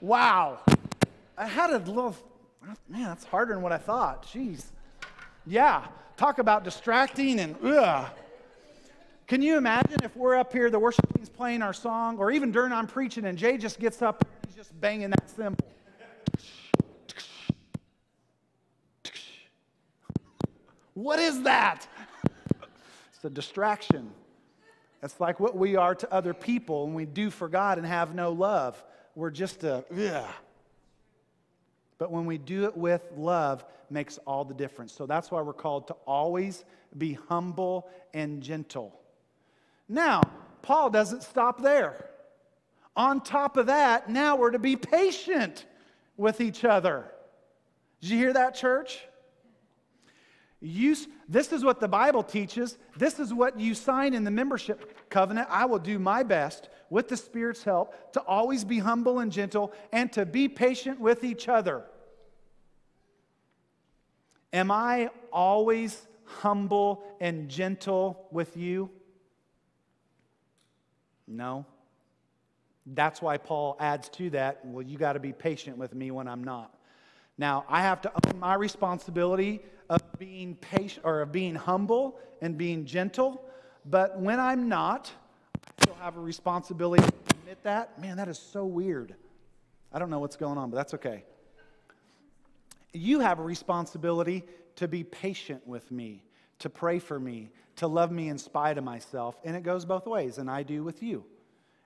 [0.00, 0.60] Wow.
[1.36, 2.16] I had a little,
[2.88, 4.26] man, that's harder than what I thought.
[4.26, 4.66] Jeez.
[5.46, 5.86] Yeah.
[6.16, 8.08] Talk about distracting and ugh.
[9.26, 12.52] Can you imagine if we're up here, the worship team's playing our song, or even
[12.52, 15.66] during I'm preaching, and Jay just gets up and he's just banging that cymbal?
[20.94, 21.86] What is that?
[23.14, 24.10] It's a distraction.
[25.02, 28.14] It's like what we are to other people when we do for God and have
[28.14, 28.82] no love.
[29.14, 30.26] We're just a, yeah.
[31.98, 34.92] But when we do it with love, makes all the difference.
[34.92, 36.64] So that's why we're called to always
[36.96, 38.98] be humble and gentle.
[39.88, 40.22] Now,
[40.62, 42.10] Paul doesn't stop there.
[42.96, 45.66] On top of that, now we're to be patient
[46.16, 47.04] with each other.
[48.00, 49.00] Did you hear that, church?
[50.60, 50.96] You,
[51.28, 52.78] this is what the Bible teaches.
[52.96, 55.48] This is what you sign in the membership covenant.
[55.50, 59.72] I will do my best with the Spirit's help to always be humble and gentle
[59.92, 61.84] and to be patient with each other.
[64.52, 68.90] Am I always humble and gentle with you?
[71.26, 71.66] No.
[72.86, 76.28] That's why Paul adds to that, well, you got to be patient with me when
[76.28, 76.72] I'm not.
[77.36, 82.56] Now, I have to own my responsibility of being patient or of being humble and
[82.58, 83.44] being gentle,
[83.84, 85.10] but when I'm not,
[85.54, 88.00] I still have a responsibility to admit that.
[88.00, 89.14] Man, that is so weird.
[89.92, 91.24] I don't know what's going on, but that's okay.
[92.92, 94.44] You have a responsibility
[94.76, 96.24] to be patient with me,
[96.58, 100.06] to pray for me, to love me in spite of myself, and it goes both
[100.06, 101.24] ways, and I do with you.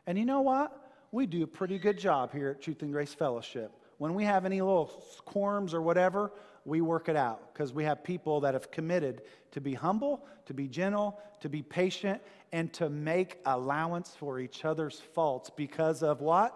[0.07, 0.77] And you know what?
[1.13, 3.73] We do a pretty good job here at Truth and Grace Fellowship.
[3.99, 4.91] When we have any little
[5.27, 6.33] quorums or whatever,
[6.71, 10.55] we work it out because we have people that have committed to be humble, to
[10.55, 16.21] be gentle, to be patient, and to make allowance for each other's faults because of
[16.21, 16.55] what?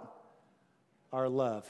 [1.12, 1.68] Our love.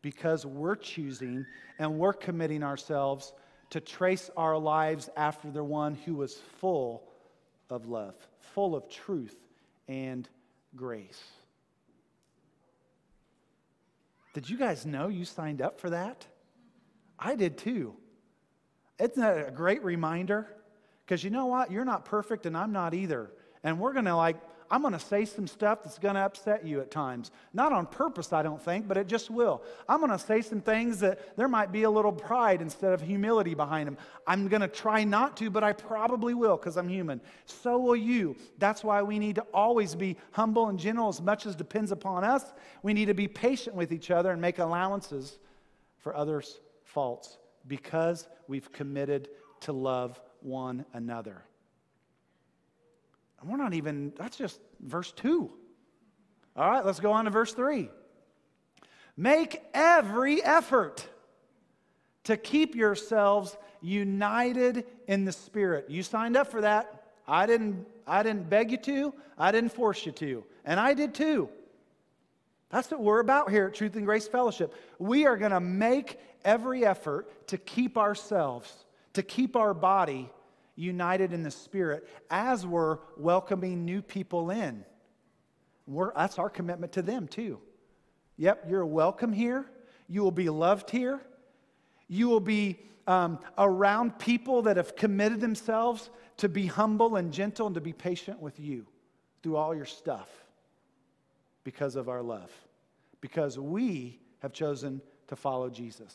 [0.00, 1.44] Because we're choosing
[1.78, 3.34] and we're committing ourselves
[3.68, 7.02] to trace our lives after the one who was full
[7.68, 8.14] of love,
[8.54, 9.36] full of truth
[9.86, 10.26] and
[10.74, 11.22] grace.
[14.32, 16.26] Did you guys know you signed up for that?
[17.18, 17.94] I did too.
[18.98, 20.48] That a great reminder?
[21.04, 21.70] Because you know what?
[21.70, 23.32] You're not perfect and I'm not either.
[23.62, 24.36] And we're going to like
[24.72, 27.30] I'm going to say some stuff that's going to upset you at times.
[27.52, 29.62] Not on purpose, I don't think, but it just will.
[29.86, 33.02] I'm going to say some things that there might be a little pride instead of
[33.02, 33.98] humility behind them.
[34.26, 37.20] I'm going to try not to, but I probably will because I'm human.
[37.44, 38.34] So will you.
[38.56, 42.24] That's why we need to always be humble and gentle as much as depends upon
[42.24, 42.54] us.
[42.82, 45.38] We need to be patient with each other and make allowances
[45.98, 47.36] for others' faults
[47.68, 49.28] because we've committed
[49.60, 51.44] to love one another.
[53.42, 55.50] And we're not even, that's just verse 2.
[56.56, 57.90] All right, let's go on to verse 3.
[59.16, 61.06] Make every effort
[62.24, 65.90] to keep yourselves united in the Spirit.
[65.90, 67.02] You signed up for that.
[67.26, 71.14] I didn't, I didn't beg you to, I didn't force you to, and I did
[71.14, 71.48] too.
[72.70, 74.74] That's what we're about here at Truth and Grace Fellowship.
[74.98, 78.72] We are going to make every effort to keep ourselves,
[79.12, 80.30] to keep our body
[80.76, 84.84] united in the Spirit as we're welcoming new people in.
[85.86, 87.60] We're, that's our commitment to them, too.
[88.36, 89.66] Yep, you're welcome here.
[90.08, 91.20] You will be loved here.
[92.08, 97.66] You will be um, around people that have committed themselves to be humble and gentle
[97.66, 98.86] and to be patient with you
[99.42, 100.28] through all your stuff
[101.64, 102.50] because of our love,
[103.20, 106.14] because we have chosen to follow Jesus.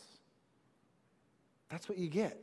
[1.70, 2.40] That's what you get.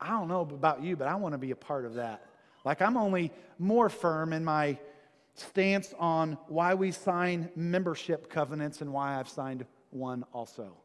[0.00, 2.24] I don't know about you, but I want to be a part of that.
[2.64, 4.78] Like, I'm only more firm in my
[5.34, 10.76] stance on why we sign membership covenants and why I've signed one also.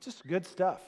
[0.00, 0.80] Just good stuff.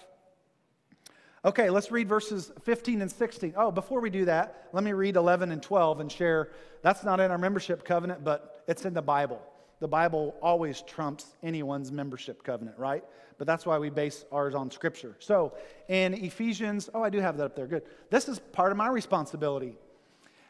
[1.44, 3.54] Okay, let's read verses 15 and 16.
[3.56, 6.50] Oh, before we do that, let me read 11 and 12 and share.
[6.82, 9.40] That's not in our membership covenant, but it's in the Bible.
[9.80, 13.02] The Bible always trumps anyone's membership covenant, right?
[13.38, 15.16] But that's why we base ours on Scripture.
[15.18, 15.54] So
[15.88, 17.66] in Ephesians, oh, I do have that up there.
[17.66, 17.84] Good.
[18.10, 19.78] This is part of my responsibility.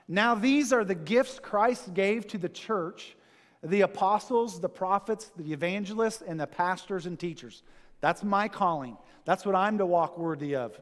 [0.08, 3.16] Now, these are the gifts Christ gave to the church
[3.62, 7.62] the apostles, the prophets, the evangelists, and the pastors and teachers.
[8.00, 8.96] That's my calling.
[9.24, 10.80] That's what I'm to walk worthy of.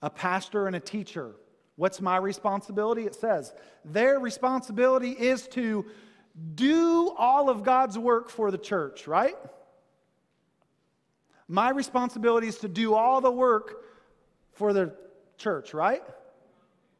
[0.00, 1.32] A pastor and a teacher.
[1.76, 3.04] What's my responsibility?
[3.04, 3.52] It says
[3.84, 5.84] their responsibility is to
[6.54, 9.36] do all of God's work for the church, right?
[11.46, 13.84] My responsibility is to do all the work
[14.52, 14.94] for the
[15.36, 16.02] church, right?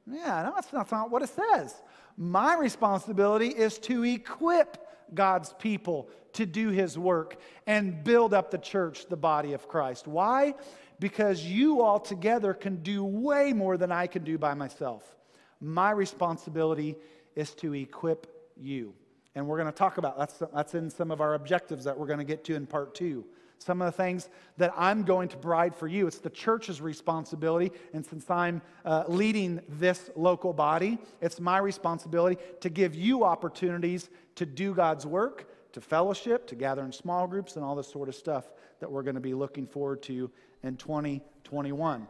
[0.06, 1.74] Yeah, no, that's not, that's not what it says.
[2.16, 4.78] My responsibility is to equip
[5.12, 10.06] God's people to do his work and build up the church, the body of Christ.
[10.06, 10.54] Why?
[11.00, 15.16] Because you all together can do way more than I can do by myself.
[15.60, 16.96] My responsibility
[17.34, 18.94] is to equip you.
[19.34, 22.06] And we're going to talk about that's that's in some of our objectives that we're
[22.06, 23.24] going to get to in part 2
[23.64, 26.06] some of the things that I'm going to provide for you.
[26.06, 27.72] It's the church's responsibility.
[27.92, 34.10] And since I'm uh, leading this local body, it's my responsibility to give you opportunities
[34.34, 38.08] to do God's work, to fellowship, to gather in small groups, and all this sort
[38.08, 38.44] of stuff
[38.80, 40.30] that we're going to be looking forward to
[40.62, 42.06] in 2021.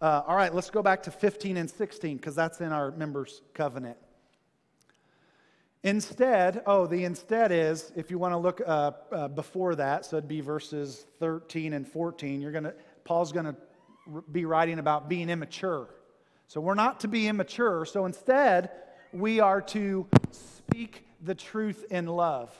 [0.00, 3.42] Uh, all right, let's go back to 15 and 16 because that's in our members'
[3.54, 3.96] covenant.
[5.84, 10.16] Instead, oh, the instead is, if you want to look uh, uh, before that, so
[10.16, 13.56] it'd be verses 13 and 14, you're going to, Paul's going to
[14.30, 15.88] be writing about being immature.
[16.46, 17.84] So we're not to be immature.
[17.84, 18.70] So instead,
[19.12, 22.52] we are to speak the truth in love,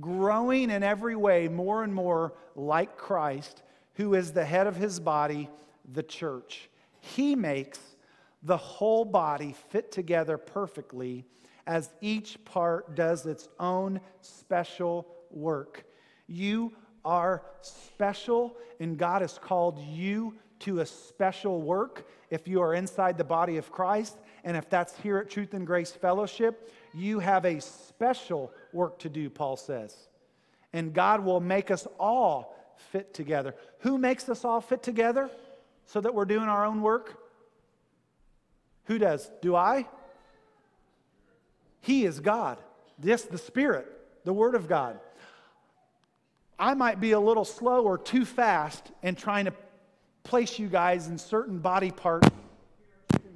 [0.00, 3.62] growing in every way more and more like Christ,
[3.94, 5.50] who is the head of his body,
[5.92, 6.70] the church.
[7.00, 7.78] He makes
[8.42, 11.26] the whole body fit together perfectly
[11.66, 15.84] as each part does its own special work.
[16.26, 16.72] You
[17.04, 22.06] are special, and God has called you to a special work.
[22.30, 25.66] If you are inside the body of Christ, and if that's here at Truth and
[25.66, 29.96] Grace Fellowship, you have a special work to do, Paul says.
[30.72, 32.56] And God will make us all
[32.92, 33.54] fit together.
[33.80, 35.30] Who makes us all fit together
[35.86, 37.18] so that we're doing our own work?
[38.84, 39.30] Who does?
[39.42, 39.86] Do I?
[41.80, 42.58] He is God.
[43.02, 43.86] Yes, the Spirit,
[44.24, 45.00] the Word of God.
[46.58, 49.54] I might be a little slow or too fast in trying to
[50.22, 52.28] place you guys in certain body parts.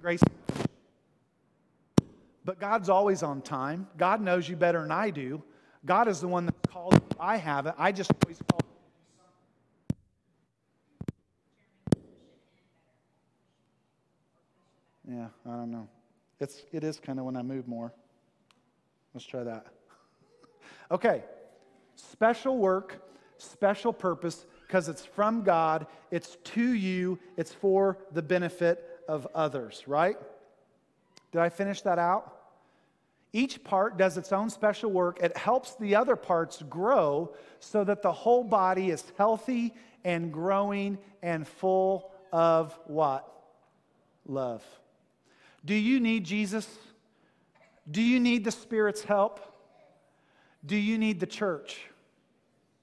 [0.01, 0.23] Grace.
[2.45, 3.87] But God's always on time.
[3.97, 5.43] God knows you better than I do.
[5.87, 7.77] God is the one that called I haven't.
[7.79, 8.61] I just always call
[15.07, 15.87] Yeah, I don't know.
[16.41, 17.93] It's, it is kind of when I move more.
[19.15, 19.67] Let's try that.
[20.91, 21.23] okay.
[21.97, 23.01] Special work,
[23.39, 29.85] special purpose, because it's from God, it's to you, it's for the benefit of others,
[29.87, 30.17] right?
[31.31, 32.33] Did I finish that out?
[33.33, 35.19] Each part does its own special work.
[35.21, 40.99] It helps the other parts grow so that the whole body is healthy and growing
[41.23, 43.29] and full of what?
[44.27, 44.65] Love.
[45.65, 46.69] Do you need Jesus?
[47.91, 49.41] Do you need the Spirit's help?
[50.65, 51.81] Do you need the church?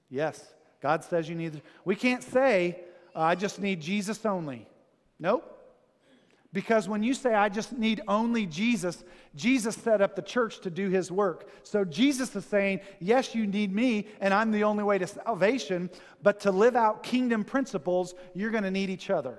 [0.08, 0.52] Yes.
[0.80, 1.62] God says you need.
[1.84, 2.78] We can't say,
[3.14, 4.66] uh, I just need Jesus only.
[5.18, 5.48] Nope.
[6.52, 10.70] Because when you say, I just need only Jesus, Jesus set up the church to
[10.70, 11.48] do his work.
[11.62, 15.88] So Jesus is saying, Yes, you need me, and I'm the only way to salvation,
[16.22, 19.38] but to live out kingdom principles, you're going to need each other.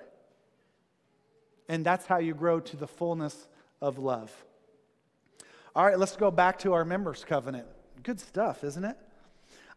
[1.69, 3.47] And that's how you grow to the fullness
[3.79, 4.33] of love.
[5.75, 7.65] All right, let's go back to our members' covenant.
[8.03, 8.95] Good stuff, isn't it?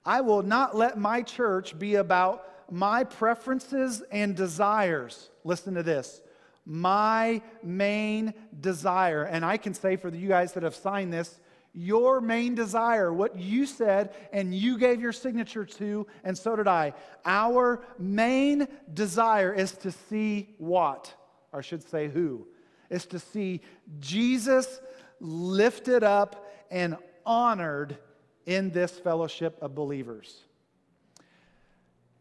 [0.04, 5.30] I will not let my church be about my preferences and desires.
[5.42, 6.20] Listen to this.
[6.66, 11.40] My main desire, and I can say for you guys that have signed this,
[11.72, 16.68] your main desire, what you said and you gave your signature to, and so did
[16.68, 16.92] I.
[17.24, 21.14] Our main desire is to see what?
[21.52, 22.46] Or I should say, who?
[22.90, 23.60] Is to see
[23.98, 24.80] Jesus
[25.20, 27.98] lifted up and honored
[28.46, 30.42] in this fellowship of believers.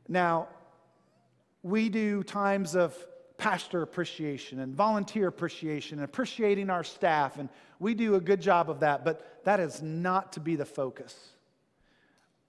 [0.08, 0.48] Now,
[1.64, 2.96] we do times of
[3.38, 8.70] pastor appreciation and volunteer appreciation and appreciating our staff, and we do a good job
[8.70, 11.16] of that, but that is not to be the focus.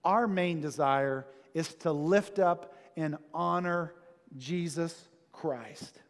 [0.05, 3.95] Our main desire is to lift up and honor
[4.37, 6.01] Jesus Christ.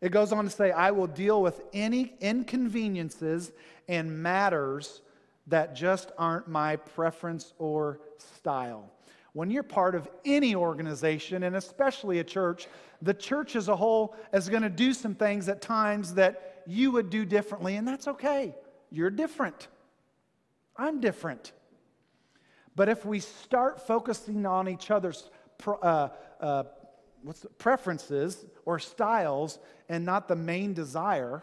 [0.00, 3.52] It goes on to say, I will deal with any inconveniences
[3.88, 5.00] and matters
[5.46, 8.90] that just aren't my preference or style.
[9.32, 12.68] When you're part of any organization, and especially a church,
[13.02, 16.90] the church as a whole is going to do some things at times that you
[16.90, 18.54] would do differently, and that's okay.
[18.90, 19.68] You're different.
[20.76, 21.52] I'm different.
[22.74, 25.30] But if we start focusing on each other's
[25.66, 26.08] uh,
[26.40, 26.64] uh,
[27.26, 29.58] what's the, preferences or styles
[29.88, 31.42] and not the main desire,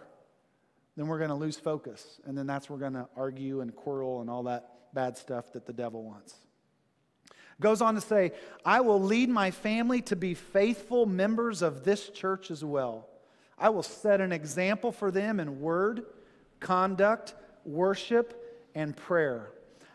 [0.95, 2.21] then we're going to lose focus.
[2.25, 5.65] And then that's we're going to argue and quarrel and all that bad stuff that
[5.65, 6.35] the devil wants.
[7.59, 8.31] Goes on to say,
[8.65, 13.07] I will lead my family to be faithful members of this church as well.
[13.57, 16.05] I will set an example for them in word,
[16.59, 19.49] conduct, worship, and prayer.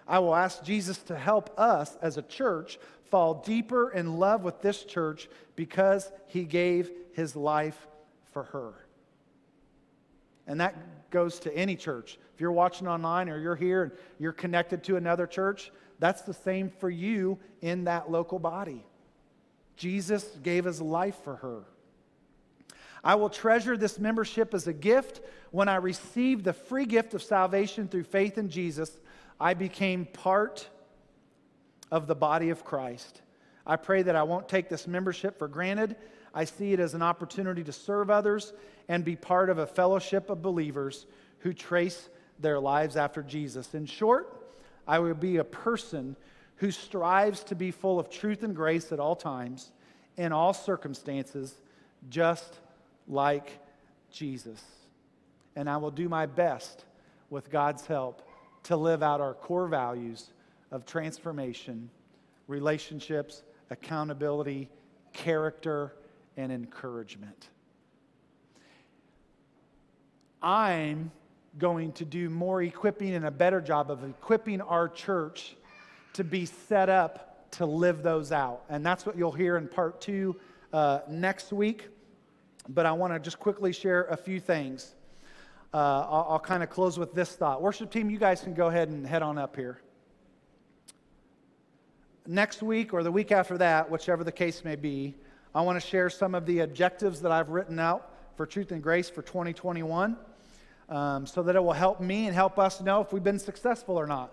[0.07, 2.79] I will ask Jesus to help us as a church
[3.11, 7.87] fall deeper in love with this church because he gave his life
[8.33, 8.73] for her.
[10.47, 12.19] And that goes to any church.
[12.35, 16.35] If you're watching online or you're here and you're connected to another church, that's the
[16.35, 18.85] same for you in that local body.
[19.77, 21.65] Jesus gave his life for her.
[23.05, 25.21] I will treasure this membership as a gift.
[25.51, 28.99] When I received the free gift of salvation through faith in Jesus,
[29.41, 30.69] I became part
[31.91, 33.23] of the body of Christ.
[33.67, 35.97] I pray that I won't take this membership for granted.
[36.35, 38.53] I see it as an opportunity to serve others
[38.89, 41.07] and be part of a fellowship of believers
[41.41, 42.09] who trace
[42.39, 43.75] their lives after Jesus.
[43.75, 44.35] In short,
[44.87, 46.17] I will be a person
[46.57, 49.71] who strives to be full of truth and grace at all times,
[50.17, 51.55] in all circumstances,
[52.09, 52.59] just
[53.07, 53.59] like
[54.11, 54.63] Jesus.
[55.57, 56.85] And I will do my best
[57.31, 58.23] with God's help
[58.65, 60.31] to live out our core values
[60.71, 61.91] of transformation,
[62.47, 64.69] relationships, accountability,
[65.13, 65.95] character,
[66.37, 67.49] and encouragement.
[70.43, 71.11] I'm
[71.59, 75.57] going to do more equipping and a better job of equipping our church
[76.13, 78.63] to be set up to live those out.
[78.69, 80.37] And that's what you'll hear in part two
[80.73, 81.89] uh, next week.
[82.69, 84.95] But I want to just quickly share a few things.
[85.73, 87.63] Uh, I'll, I'll kind of close with this thought.
[87.63, 89.81] Worship team, you guys can go ahead and head on up here.
[92.31, 95.15] Next week or the week after that, whichever the case may be,
[95.55, 98.83] I want to share some of the objectives that I've written out for Truth and
[98.83, 100.15] Grace for 2021
[100.91, 103.99] um, so that it will help me and help us know if we've been successful
[103.99, 104.31] or not.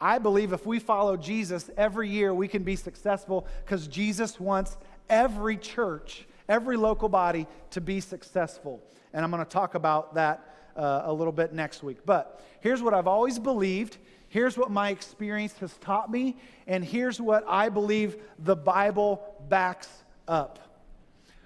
[0.00, 4.76] I believe if we follow Jesus every year, we can be successful because Jesus wants
[5.08, 8.82] every church, every local body to be successful.
[9.12, 11.98] And I'm going to talk about that uh, a little bit next week.
[12.04, 13.98] But here's what I've always believed.
[14.30, 16.36] Here's what my experience has taught me.
[16.68, 19.88] And here's what I believe the Bible backs
[20.28, 20.60] up.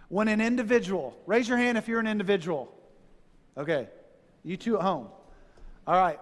[0.08, 2.72] When an individual, raise your hand if you're an individual.
[3.56, 3.88] Okay.
[4.42, 5.08] You two at home.
[5.86, 6.20] All right.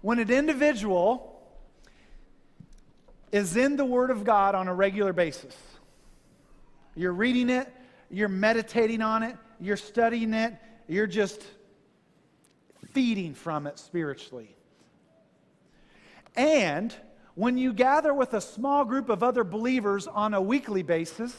[0.00, 1.42] When an individual
[3.32, 5.56] is in the Word of God on a regular basis,
[6.94, 7.68] you're reading it,
[8.08, 10.54] you're meditating on it, you're studying it,
[10.86, 11.42] you're just
[12.92, 14.54] feeding from it spiritually.
[16.38, 16.94] And
[17.34, 21.36] when you gather with a small group of other believers on a weekly basis,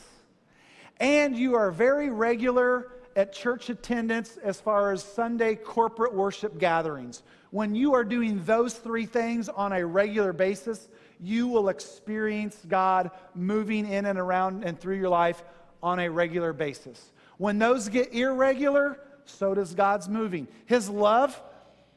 [0.99, 7.23] and you are very regular at church attendance as far as Sunday corporate worship gatherings,
[7.51, 10.89] when you are doing those three things on a regular basis,
[11.21, 15.43] you will experience God moving in and around and through your life
[15.81, 17.13] on a regular basis.
[17.37, 20.49] When those get irregular, so does God's moving.
[20.65, 21.41] His love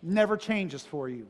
[0.02, 1.26] never changes for you,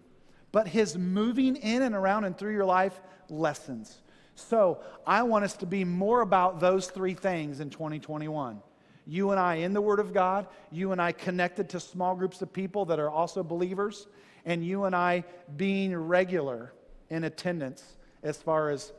[0.52, 4.00] but His moving in and around and through your life lessens.
[4.34, 8.60] So I want us to be more about those three things in 2021.
[9.06, 12.40] You and I in the Word of God, you and I connected to small groups
[12.42, 14.06] of people that are also believers,
[14.44, 15.24] and you and I
[15.56, 16.72] being regular
[17.10, 18.92] in attendance as far as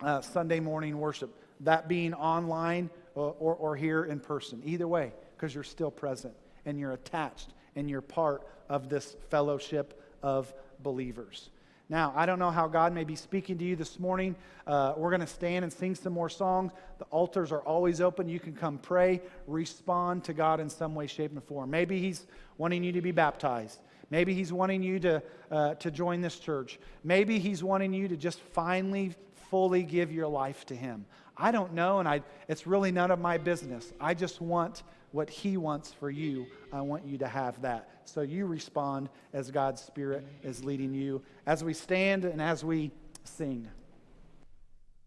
[0.00, 1.30] uh, Sunday morning worship,
[1.60, 4.60] that being online or, or, or here in person.
[4.64, 6.34] Either way, because you're still present
[6.64, 10.52] and you're attached and you're part of this fellowship of
[10.82, 11.50] believers.
[11.88, 14.34] Now, I don't know how God may be speaking to you this morning.
[14.66, 16.72] Uh, we're going to stand and sing some more songs.
[16.98, 18.28] The altars are always open.
[18.28, 21.70] You can come pray, respond to God in some way, shape, and form.
[21.70, 22.26] Maybe He's
[22.58, 23.78] wanting you to be baptized.
[24.10, 25.22] Maybe He's wanting you to,
[25.52, 26.80] uh, to join this church.
[27.04, 29.14] Maybe He's wanting you to just finally,
[29.48, 31.06] fully give your life to Him.
[31.36, 33.92] I don't know, and I, it's really none of my business.
[34.00, 36.46] I just want what He wants for you.
[36.72, 37.88] I want you to have that.
[38.04, 42.90] So you respond as God's Spirit is leading you as we stand and as we
[43.24, 43.68] sing.